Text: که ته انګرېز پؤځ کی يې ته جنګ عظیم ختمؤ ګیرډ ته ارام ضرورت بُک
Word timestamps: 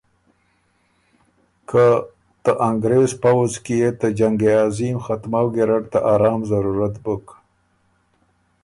که 1.69 1.85
ته 2.43 2.51
انګرېز 2.67 3.11
پؤځ 3.23 3.51
کی 3.65 3.75
يې 3.81 3.89
ته 3.99 4.07
جنګ 4.19 4.39
عظیم 4.65 4.97
ختمؤ 5.05 5.47
ګیرډ 5.55 5.83
ته 5.91 5.99
ارام 6.13 6.39
ضرورت 6.51 6.95
بُک 7.03 7.25